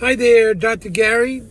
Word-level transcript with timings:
Hi 0.00 0.14
there, 0.14 0.54
Dr. 0.54 0.88
Gary. 0.88 1.42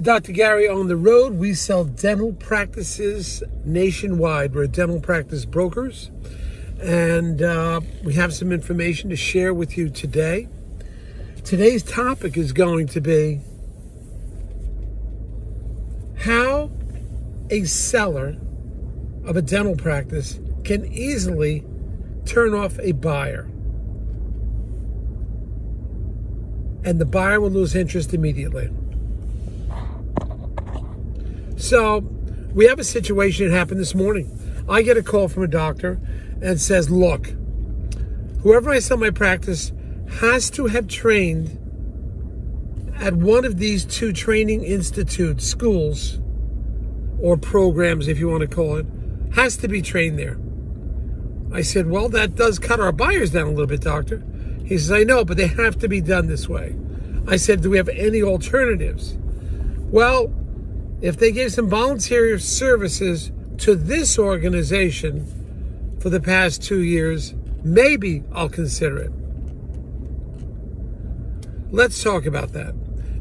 Dr. 0.00 0.32
Gary 0.32 0.66
on 0.66 0.88
the 0.88 0.96
road. 0.96 1.34
We 1.34 1.52
sell 1.52 1.84
dental 1.84 2.32
practices 2.32 3.42
nationwide. 3.62 4.54
We're 4.54 4.66
dental 4.68 5.00
practice 5.00 5.44
brokers, 5.44 6.10
and 6.80 7.42
uh, 7.42 7.82
we 8.02 8.14
have 8.14 8.32
some 8.32 8.52
information 8.52 9.10
to 9.10 9.16
share 9.16 9.52
with 9.52 9.76
you 9.76 9.90
today. 9.90 10.48
Today's 11.44 11.82
topic 11.82 12.38
is 12.38 12.52
going 12.52 12.86
to 12.86 13.02
be 13.02 13.42
how 16.20 16.70
a 17.50 17.64
seller 17.64 18.38
of 19.26 19.36
a 19.36 19.42
dental 19.42 19.76
practice 19.76 20.40
can 20.64 20.86
easily 20.90 21.66
turn 22.24 22.54
off 22.54 22.78
a 22.78 22.92
buyer. 22.92 23.46
And 26.86 27.00
the 27.00 27.04
buyer 27.04 27.40
will 27.40 27.50
lose 27.50 27.74
interest 27.74 28.14
immediately. 28.14 28.70
So, 31.56 31.98
we 32.54 32.66
have 32.66 32.78
a 32.78 32.84
situation 32.84 33.48
that 33.48 33.54
happened 33.54 33.80
this 33.80 33.94
morning. 33.94 34.30
I 34.68 34.82
get 34.82 34.96
a 34.96 35.02
call 35.02 35.28
from 35.28 35.42
a 35.42 35.48
doctor 35.48 36.00
and 36.40 36.60
says, 36.60 36.88
Look, 36.88 37.32
whoever 38.42 38.70
I 38.70 38.78
sell 38.78 38.96
my 38.98 39.10
practice 39.10 39.72
has 40.20 40.48
to 40.50 40.66
have 40.66 40.86
trained 40.86 41.58
at 42.98 43.14
one 43.14 43.44
of 43.44 43.58
these 43.58 43.84
two 43.84 44.12
training 44.12 44.62
institutes, 44.62 45.44
schools, 45.44 46.20
or 47.20 47.36
programs, 47.36 48.06
if 48.06 48.18
you 48.18 48.28
want 48.28 48.42
to 48.42 48.46
call 48.48 48.76
it, 48.76 48.86
has 49.34 49.56
to 49.56 49.68
be 49.68 49.82
trained 49.82 50.18
there. 50.18 50.38
I 51.52 51.62
said, 51.62 51.90
Well, 51.90 52.08
that 52.10 52.36
does 52.36 52.58
cut 52.58 52.78
our 52.78 52.92
buyers 52.92 53.32
down 53.32 53.48
a 53.48 53.50
little 53.50 53.66
bit, 53.66 53.80
doctor. 53.80 54.22
He 54.66 54.78
says, 54.78 54.90
I 54.90 55.04
know, 55.04 55.24
but 55.24 55.36
they 55.36 55.46
have 55.46 55.78
to 55.78 55.88
be 55.88 56.00
done 56.00 56.26
this 56.26 56.48
way. 56.48 56.74
I 57.28 57.36
said, 57.36 57.62
Do 57.62 57.70
we 57.70 57.76
have 57.76 57.88
any 57.88 58.22
alternatives? 58.22 59.16
Well, 59.90 60.32
if 61.00 61.16
they 61.16 61.30
gave 61.30 61.52
some 61.52 61.68
volunteer 61.68 62.38
services 62.38 63.30
to 63.58 63.76
this 63.76 64.18
organization 64.18 65.96
for 66.00 66.10
the 66.10 66.20
past 66.20 66.62
two 66.62 66.80
years, 66.80 67.34
maybe 67.62 68.24
I'll 68.32 68.48
consider 68.48 68.98
it. 68.98 69.12
Let's 71.70 72.02
talk 72.02 72.26
about 72.26 72.52
that. 72.52 72.74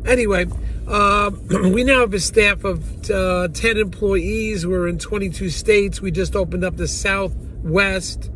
Anyway, 0.05 0.45
uh, 0.87 1.31
we 1.49 1.83
now 1.83 2.01
have 2.01 2.13
a 2.13 2.19
staff 2.19 2.63
of 2.63 3.09
uh, 3.09 3.49
10 3.49 3.77
employees. 3.77 4.65
We're 4.65 4.87
in 4.87 4.97
22 4.97 5.49
states. 5.49 6.01
We 6.01 6.11
just 6.11 6.35
opened 6.35 6.63
up 6.63 6.77
the 6.77 6.87
Southwest, 6.87 8.31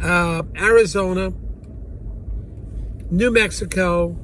uh, 0.00 0.42
Arizona, 0.56 1.32
New 3.10 3.32
Mexico, 3.32 4.16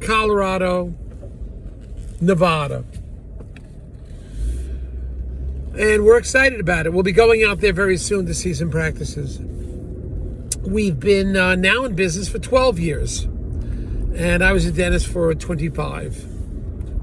Colorado, 0.00 0.94
Nevada. 2.18 2.84
And 5.78 6.04
we're 6.04 6.16
excited 6.16 6.58
about 6.58 6.86
it. 6.86 6.94
We'll 6.94 7.02
be 7.02 7.12
going 7.12 7.44
out 7.44 7.60
there 7.60 7.74
very 7.74 7.98
soon 7.98 8.24
to 8.26 8.34
see 8.34 8.54
some 8.54 8.70
practices. 8.70 9.40
We've 10.62 10.98
been 10.98 11.36
uh, 11.36 11.56
now 11.56 11.84
in 11.84 11.94
business 11.94 12.30
for 12.30 12.38
12 12.38 12.78
years, 12.78 13.24
and 13.24 14.42
I 14.42 14.52
was 14.52 14.64
a 14.64 14.72
dentist 14.72 15.08
for 15.08 15.34
25. 15.34 16.26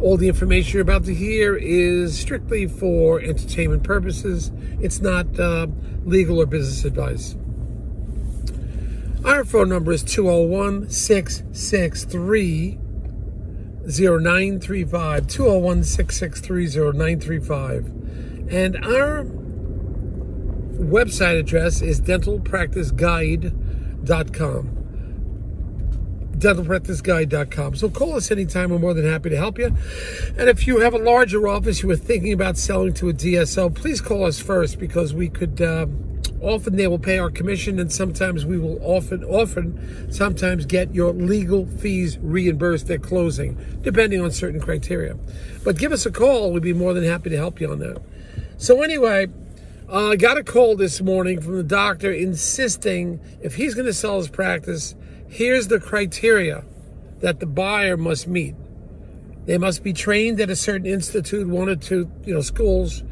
All 0.01 0.17
the 0.17 0.27
information 0.27 0.73
you're 0.73 0.81
about 0.81 1.05
to 1.05 1.13
hear 1.13 1.55
is 1.55 2.17
strictly 2.17 2.65
for 2.65 3.21
entertainment 3.21 3.83
purposes. 3.83 4.51
It's 4.79 5.01
not 5.01 5.39
uh, 5.39 5.67
legal 6.03 6.41
or 6.41 6.47
business 6.47 6.83
advice. 6.83 7.35
Our 9.23 9.45
phone 9.45 9.69
number 9.69 9.91
is 9.91 10.03
201 10.03 10.89
663 10.89 12.79
0935. 13.87 15.27
201 15.27 15.83
663 15.83 16.67
0935. 16.67 17.85
And 18.49 18.83
our 18.83 19.23
website 20.81 21.39
address 21.39 21.83
is 21.83 22.01
dentalpracticeguide.com. 22.01 24.77
Dentalpracticeguide.com. 26.37 27.75
So 27.75 27.89
call 27.89 28.15
us 28.15 28.31
anytime. 28.31 28.71
We're 28.71 28.79
more 28.79 28.95
than 28.95 29.05
happy 29.05 29.29
to 29.29 29.37
help 29.37 29.59
you. 29.59 29.75
And 30.35 30.49
if 30.49 30.65
you 30.65 30.79
have 30.79 30.95
a 30.95 30.99
larger 30.99 31.47
office 31.47 31.83
you 31.83 31.91
are 31.91 31.95
thinking 31.95 32.33
about 32.33 32.57
selling 32.57 32.95
to 32.95 33.09
a 33.09 33.13
DSO, 33.13 33.75
please 33.75 34.01
call 34.01 34.25
us 34.25 34.39
first 34.39 34.79
because 34.79 35.13
we 35.13 35.29
could. 35.29 35.61
Uh, 35.61 35.85
often 36.41 36.75
they 36.75 36.87
will 36.87 36.99
pay 36.99 37.19
our 37.19 37.29
commission 37.29 37.79
and 37.79 37.91
sometimes 37.91 38.45
we 38.45 38.57
will 38.57 38.79
often 38.81 39.23
often 39.23 40.11
sometimes 40.11 40.65
get 40.65 40.93
your 40.93 41.13
legal 41.13 41.65
fees 41.65 42.17
reimbursed 42.19 42.89
at 42.89 43.01
closing 43.01 43.57
depending 43.81 44.21
on 44.21 44.31
certain 44.31 44.59
criteria. 44.59 45.15
But 45.63 45.77
give 45.77 45.91
us 45.91 46.05
a 46.05 46.11
call. 46.11 46.51
We'd 46.51 46.63
be 46.63 46.73
more 46.73 46.93
than 46.93 47.03
happy 47.03 47.29
to 47.29 47.37
help 47.37 47.61
you 47.61 47.71
on 47.71 47.79
that. 47.79 48.01
So 48.57 48.81
anyway 48.81 49.27
uh, 49.91 50.09
i 50.09 50.15
got 50.15 50.37
a 50.37 50.43
call 50.43 50.77
this 50.77 51.01
morning 51.01 51.41
from 51.41 51.57
the 51.57 51.63
doctor 51.63 52.11
insisting 52.11 53.19
if 53.41 53.55
he's 53.55 53.73
going 53.73 53.85
to 53.85 53.93
sell 53.93 54.17
his 54.17 54.29
practice 54.29 54.95
here's 55.27 55.67
the 55.67 55.79
criteria 55.79 56.63
that 57.21 57.39
the 57.39 57.45
buyer 57.45 57.95
must 57.95 58.27
meet. 58.27 58.55
They 59.45 59.57
must 59.57 59.83
be 59.83 59.93
trained 59.93 60.39
at 60.39 60.49
a 60.49 60.55
certain 60.55 60.85
institute 60.85 61.47
one 61.47 61.69
or 61.69 61.75
two 61.75 62.11
you 62.25 62.33
know 62.33 62.41
schools 62.41 63.03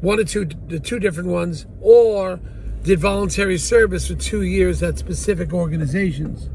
one 0.00 0.18
or 0.18 0.24
two 0.24 0.44
the 0.44 0.80
two 0.80 0.98
different 0.98 1.28
ones 1.28 1.66
or 1.80 2.40
did 2.82 3.00
voluntary 3.00 3.58
service 3.58 4.08
for 4.08 4.14
two 4.14 4.42
years 4.42 4.82
at 4.82 4.98
specific 4.98 5.52
organizations. 5.52 6.48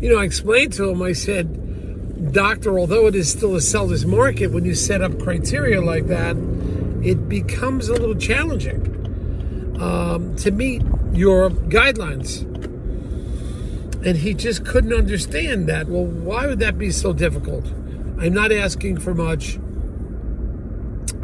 You 0.00 0.10
know, 0.10 0.18
I 0.18 0.24
explained 0.24 0.72
to 0.74 0.90
him, 0.90 1.02
I 1.02 1.12
said, 1.12 2.32
Doctor, 2.32 2.78
although 2.78 3.06
it 3.06 3.14
is 3.14 3.30
still 3.30 3.54
a 3.54 3.60
seller's 3.60 4.06
market, 4.06 4.48
when 4.48 4.64
you 4.64 4.74
set 4.74 5.02
up 5.02 5.18
criteria 5.20 5.80
like 5.80 6.06
that, 6.06 6.36
it 7.02 7.28
becomes 7.28 7.88
a 7.88 7.92
little 7.92 8.14
challenging 8.14 9.76
um, 9.80 10.34
to 10.36 10.50
meet 10.50 10.82
your 11.12 11.50
guidelines. 11.50 12.42
And 14.04 14.16
he 14.16 14.34
just 14.34 14.64
couldn't 14.64 14.92
understand 14.92 15.68
that. 15.68 15.88
Well, 15.88 16.04
why 16.04 16.46
would 16.46 16.58
that 16.60 16.78
be 16.78 16.90
so 16.90 17.12
difficult? 17.12 17.66
I'm 18.18 18.32
not 18.32 18.52
asking 18.52 19.00
for 19.00 19.14
much. 19.14 19.58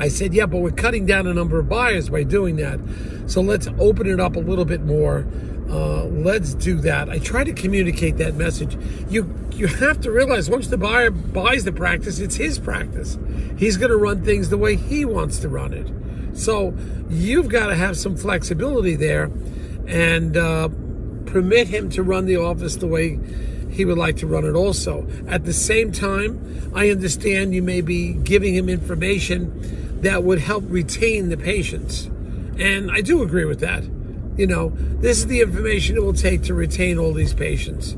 I 0.03 0.09
said, 0.09 0.35
yeah, 0.35 0.47
but 0.47 0.59
we're 0.59 0.73
cutting 0.73 1.07
down 1.07 1.27
the 1.27 1.33
number 1.33 1.61
of 1.61 1.69
buyers 1.69 2.11
by 2.11 2.25
doing 2.25 2.57
that. 2.57 2.81
So 3.29 3.41
let's 3.41 3.69
open 3.79 4.09
it 4.09 4.19
up 4.19 4.35
a 4.35 4.41
little 4.41 4.65
bit 4.65 4.83
more. 4.83 5.25
Uh, 5.71 6.07
let's 6.07 6.55
do 6.55 6.81
that. 6.81 7.09
I 7.09 7.21
try 7.21 7.45
to 7.45 7.53
communicate 7.53 8.17
that 8.17 8.35
message. 8.35 8.77
You 9.09 9.33
you 9.53 9.69
have 9.69 10.01
to 10.01 10.11
realize 10.11 10.51
once 10.51 10.67
the 10.67 10.77
buyer 10.77 11.13
buys 11.13 11.63
the 11.63 11.71
practice, 11.71 12.19
it's 12.19 12.35
his 12.35 12.59
practice. 12.59 13.17
He's 13.57 13.77
going 13.77 13.91
to 13.91 13.97
run 13.97 14.25
things 14.25 14.49
the 14.49 14.59
way 14.59 14.75
he 14.75 15.05
wants 15.05 15.39
to 15.39 15.49
run 15.49 15.73
it. 15.73 15.89
So 16.37 16.75
you've 17.09 17.49
got 17.49 17.69
to 17.69 17.77
have 17.77 17.97
some 17.97 18.17
flexibility 18.17 18.97
there, 18.97 19.31
and 19.87 20.37
uh, 20.37 20.69
permit 21.27 21.69
him 21.69 21.91
to 21.91 22.03
run 22.03 22.27
the 22.27 22.39
office 22.39 22.75
the 22.75 22.89
way 22.89 23.21
he 23.71 23.85
would 23.85 23.99
like 23.99 24.17
to 24.17 24.27
run 24.27 24.45
it 24.45 24.55
also. 24.55 25.07
At 25.29 25.45
the 25.45 25.53
same 25.53 25.93
time, 25.93 26.73
I 26.75 26.91
understand 26.91 27.55
you 27.55 27.63
may 27.63 27.83
be 27.83 28.15
giving 28.15 28.55
him 28.57 28.69
information 28.69 29.91
that 30.03 30.25
would 30.25 30.41
help 30.41 30.65
retain 30.67 31.31
the 31.31 31.37
patients. 31.37 32.07
And 32.59 32.91
I 32.91 33.01
do 33.01 33.23
agree 33.23 33.45
with 33.45 33.61
that. 33.61 33.85
You 34.37 34.47
know, 34.47 34.73
this 34.77 35.19
is 35.19 35.27
the 35.27 35.41
information 35.41 35.97
it 35.97 36.03
will 36.03 36.13
take 36.13 36.43
to 36.45 36.55
retain 36.55 36.99
all 36.99 37.13
these 37.13 37.35
patients, 37.35 37.97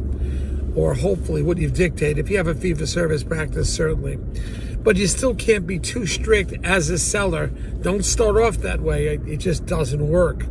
or 0.74 0.94
hopefully 0.94 1.42
what 1.42 1.58
you've 1.58 1.74
dictated. 1.74 2.18
If 2.18 2.30
you 2.30 2.36
have 2.36 2.46
a 2.46 2.54
fee 2.54 2.74
for 2.74 2.86
service 2.86 3.24
practice, 3.24 3.72
certainly. 3.74 4.16
But 4.82 4.96
you 4.96 5.06
still 5.06 5.34
can't 5.34 5.66
be 5.66 5.78
too 5.78 6.06
strict 6.06 6.52
as 6.62 6.90
a 6.90 6.98
seller. 6.98 7.48
Don't 7.80 8.04
start 8.04 8.36
off 8.36 8.58
that 8.58 8.80
way, 8.80 9.06
it 9.06 9.38
just 9.38 9.64
doesn't 9.64 10.06
work. 10.06 10.46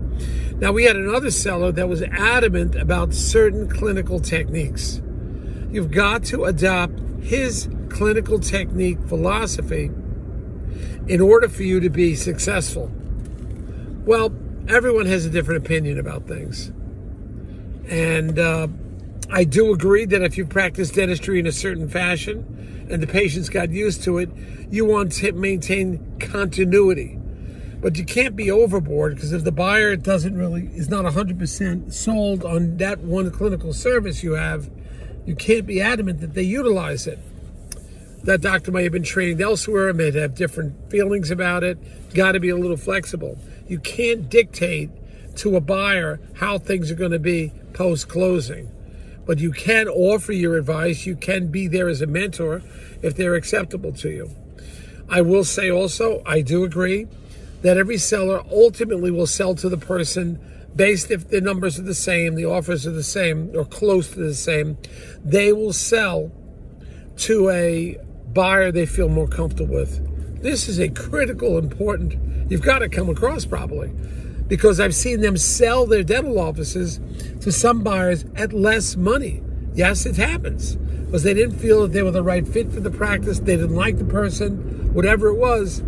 Now, 0.58 0.72
we 0.72 0.86
had 0.86 0.96
another 0.96 1.32
seller 1.32 1.72
that 1.74 1.90
was 1.90 2.02
adamant 2.02 2.76
about 2.76 3.14
certain 3.14 3.70
clinical 3.70 4.20
techniques. 4.20 5.02
You've 5.70 5.92
got 5.92 6.24
to 6.26 6.46
adopt 6.46 7.00
his 7.22 7.70
clinical 7.90 8.40
technique 8.40 9.00
philosophy 9.08 9.92
in 11.08 11.22
order 11.22 11.50
for 11.50 11.64
you 11.64 11.80
to 11.80 11.90
be 11.90 12.16
successful. 12.16 12.92
Well, 14.06 14.34
everyone 14.68 15.06
has 15.08 15.26
a 15.26 15.30
different 15.30 15.66
opinion 15.66 16.00
about 16.00 16.28
things. 16.28 16.72
And 17.90 18.40
uh, 18.40 18.68
I 19.30 19.44
do 19.44 19.74
agree 19.74 20.06
that 20.06 20.22
if 20.22 20.38
you 20.38 20.46
practice 20.46 20.92
dentistry 20.92 21.40
in 21.40 21.48
a 21.48 21.52
certain 21.52 21.90
fashion 21.90 22.88
and 22.90 23.02
the 23.02 23.08
patients 23.08 23.50
got 23.50 23.70
used 23.70 24.04
to 24.04 24.18
it, 24.18 24.30
you 24.70 24.86
want 24.86 25.12
to 25.14 25.32
maintain 25.34 26.18
continuity. 26.20 27.20
But 27.82 27.98
you 27.98 28.06
can't 28.06 28.36
be 28.36 28.50
overboard 28.50 29.16
because 29.16 29.34
if 29.34 29.44
the 29.44 29.52
buyer 29.52 29.96
doesn't 29.98 30.38
really, 30.38 30.68
is 30.68 30.90
not 30.90 31.04
100% 31.04 31.92
sold 31.92 32.46
on 32.46 32.78
that 32.78 33.00
one 33.00 33.30
clinical 33.30 33.74
service 33.74 34.24
you 34.24 34.34
have, 34.34 34.70
you 35.26 35.36
can't 35.36 35.66
be 35.66 35.82
adamant 35.82 36.22
that 36.22 36.34
they 36.34 36.44
utilize 36.44 37.08
it. 37.08 37.20
That 38.24 38.42
doctor 38.42 38.72
may 38.72 38.84
have 38.84 38.94
been 38.94 39.04
trained 39.04 39.42
elsewhere, 39.42 39.94
may 39.94 40.12
have 40.12 40.34
different 40.36 40.90
feelings 40.90 41.30
about 41.30 41.64
it. 41.64 41.78
Got 42.14 42.34
to 42.34 42.40
be 42.40 42.50
a 42.50 42.56
little 42.56 42.78
flexible. 42.78 43.38
You 43.68 43.80
can't 43.80 44.30
dictate 44.30 44.90
to 45.38 45.56
a 45.56 45.62
buyer 45.62 46.20
how 46.36 46.58
things 46.58 46.90
are 46.90 46.96
going 46.96 47.12
to 47.12 47.20
be 47.20 47.52
post 47.74 48.08
closing. 48.08 48.70
but 49.26 49.40
you 49.40 49.52
can 49.52 49.88
offer 49.88 50.32
your 50.32 50.58
advice. 50.58 51.06
You 51.06 51.16
can 51.16 51.48
be 51.48 51.68
there 51.68 51.88
as 51.88 52.02
a 52.02 52.08
mentor 52.08 52.62
if 53.02 53.16
they're 53.16 53.36
acceptable 53.36 53.94
to 53.94 54.10
you. 54.10 54.32
I 55.10 55.22
will 55.22 55.44
say 55.44 55.70
also, 55.70 56.22
I 56.26 56.42
do 56.42 56.64
agree 56.64 57.08
that 57.62 57.78
every 57.78 57.98
seller 57.98 58.44
ultimately 58.52 59.12
will 59.12 59.28
sell 59.28 59.56
to 59.56 59.70
the 59.70 59.78
person 59.78 60.40
based 60.76 61.12
if 61.12 61.30
the 61.30 61.40
numbers 61.40 61.78
are 61.80 61.84
the 61.84 61.94
same, 61.96 62.36
the 62.36 62.46
offers 62.46 62.88
are 62.88 62.92
the 62.92 63.04
same, 63.04 63.52
or 63.56 63.64
close 63.64 64.10
to 64.10 64.20
the 64.20 64.34
same. 64.34 64.78
They 65.24 65.54
will 65.54 65.74
sell 65.74 66.32
to 67.18 67.50
a 67.50 68.00
buyer 68.34 68.72
they 68.72 68.86
feel 68.86 69.10
more 69.10 69.28
comfortable 69.28 69.76
with. 69.76 70.42
This 70.42 70.68
is 70.68 70.80
a 70.80 70.90
critical, 70.90 71.58
important, 71.58 72.52
you've 72.52 72.62
got 72.62 72.80
to 72.80 72.90
come 72.90 73.10
across 73.10 73.46
properly 73.46 73.92
because 74.48 74.80
I've 74.80 74.96
seen 74.96 75.22
them 75.22 75.38
sell 75.38 75.86
their 75.86 76.04
dental 76.04 76.40
offices 76.40 77.00
to 77.42 77.52
some 77.52 77.82
buyers 77.82 78.26
at 78.36 78.54
less 78.54 78.96
money. 78.96 79.42
Yes, 79.74 80.06
it 80.06 80.18
happens 80.18 80.76
because 80.76 81.24
they 81.24 81.34
didn't 81.34 81.60
feel 81.60 81.84
that 81.84 81.94
they 81.94 82.04
were 82.04 82.12
the 82.12 82.24
right 82.24 82.48
fit 82.48 82.72
for 82.72 82.80
the 82.80 82.92
practice, 82.92 83.40
they 83.40 83.56
didn't 83.56 83.76
like 83.76 83.98
the 83.98 84.06
person, 84.06 84.94
whatever 84.94 85.28
it 85.28 85.38
was, 85.38 85.80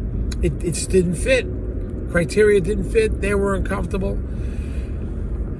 it, 0.41 0.53
it 0.63 0.71
just 0.73 0.89
didn't 0.89 1.15
fit. 1.15 1.45
Criteria 2.11 2.61
didn't 2.61 2.91
fit, 2.91 3.21
they 3.21 3.35
were 3.35 3.55
uncomfortable. 3.55 4.11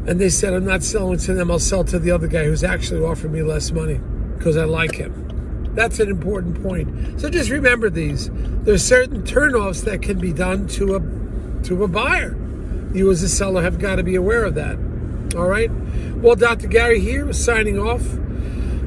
And 0.08 0.22
they 0.22 0.30
said, 0.30 0.54
I'm 0.54 0.66
not 0.66 0.84
selling 0.84 1.18
to 1.20 1.34
them, 1.34 1.50
I'll 1.50 1.60
sell 1.60 1.84
to 1.86 2.00
the 2.00 2.12
other 2.12 2.28
guy 2.28 2.46
who's 2.46 2.64
actually 2.64 3.04
offering 3.04 3.34
me 3.34 3.42
less 3.42 3.72
money 3.72 4.00
because 4.38 4.56
I 4.56 4.66
like 4.66 4.96
him. 4.96 5.35
That's 5.76 6.00
an 6.00 6.10
important 6.10 6.62
point. 6.64 7.20
So 7.20 7.30
just 7.30 7.50
remember 7.50 7.90
these. 7.90 8.30
There's 8.64 8.84
certain 8.84 9.24
turnoffs 9.24 9.84
that 9.84 10.02
can 10.02 10.20
be 10.20 10.34
done 10.34 10.68
to 10.70 10.96
a 10.96 11.64
to 11.66 11.84
a 11.84 11.88
buyer. 11.88 12.36
You 12.94 13.12
as 13.12 13.22
a 13.24 13.30
seller 13.30 13.62
have 13.62 13.78
got 13.78 13.98
to 13.98 14.04
be 14.04 14.16
aware 14.16 14.46
of 14.46 14.56
that. 14.56 14.78
All 15.36 15.48
right. 15.48 15.70
Well, 16.16 16.36
Dr. 16.36 16.68
Gary 16.68 17.02
here 17.02 17.32
signing 17.34 17.78
off. 17.78 18.02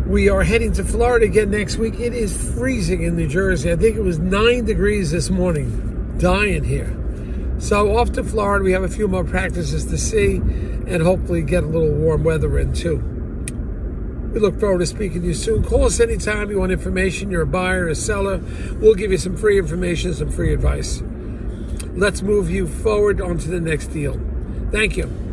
We 0.06 0.30
are 0.30 0.42
heading 0.42 0.72
to 0.72 0.84
Florida 0.84 1.26
again 1.26 1.50
next 1.50 1.76
week. 1.76 2.00
It 2.00 2.14
is 2.14 2.54
freezing 2.54 3.02
in 3.02 3.16
New 3.16 3.28
Jersey. 3.28 3.70
I 3.70 3.76
think 3.76 3.96
it 3.96 4.02
was 4.02 4.18
nine 4.18 4.64
degrees 4.64 5.10
this 5.10 5.28
morning. 5.28 6.16
Dying 6.16 6.64
here. 6.64 6.96
So 7.58 7.98
off 7.98 8.12
to 8.12 8.24
Florida. 8.24 8.64
We 8.64 8.72
have 8.72 8.84
a 8.84 8.88
few 8.88 9.08
more 9.08 9.24
practices 9.24 9.84
to 9.86 9.98
see 9.98 10.36
and 10.36 11.02
hopefully 11.02 11.42
get 11.42 11.64
a 11.64 11.66
little 11.66 11.92
warm 11.92 12.24
weather 12.24 12.58
in 12.58 12.72
too. 12.72 13.17
We 14.32 14.40
look 14.40 14.60
forward 14.60 14.80
to 14.80 14.86
speaking 14.86 15.22
to 15.22 15.28
you 15.28 15.34
soon. 15.34 15.64
Call 15.64 15.84
us 15.84 16.00
anytime 16.00 16.50
you 16.50 16.58
want 16.60 16.72
information. 16.72 17.30
You're 17.30 17.42
a 17.42 17.46
buyer, 17.46 17.88
a 17.88 17.94
seller. 17.94 18.40
We'll 18.80 18.94
give 18.94 19.10
you 19.10 19.18
some 19.18 19.36
free 19.36 19.58
information, 19.58 20.12
some 20.14 20.30
free 20.30 20.52
advice. 20.52 21.02
Let's 21.94 22.22
move 22.22 22.50
you 22.50 22.66
forward 22.66 23.20
onto 23.20 23.50
the 23.50 23.60
next 23.60 23.88
deal. 23.88 24.20
Thank 24.70 24.96
you. 24.96 25.27